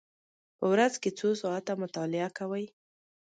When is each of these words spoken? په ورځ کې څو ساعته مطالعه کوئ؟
په 0.57 0.65
ورځ 0.71 0.93
کې 1.01 1.09
څو 1.19 1.29
ساعته 1.41 1.73
مطالعه 1.83 2.29
کوئ؟ 2.37 2.65